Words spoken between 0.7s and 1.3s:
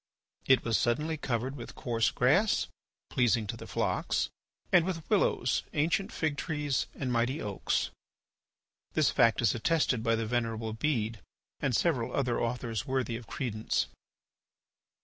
suddenly